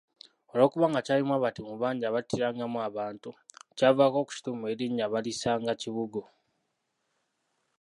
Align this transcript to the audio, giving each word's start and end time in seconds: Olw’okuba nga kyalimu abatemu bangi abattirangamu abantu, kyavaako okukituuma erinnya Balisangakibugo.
Olw’okuba 0.51 0.85
nga 0.89 1.01
kyalimu 1.05 1.33
abatemu 1.35 1.73
bangi 1.81 2.03
abattirangamu 2.05 2.77
abantu, 2.87 3.29
kyavaako 3.77 4.17
okukituuma 4.21 4.65
erinnya 4.73 5.05
Balisangakibugo. 5.13 6.21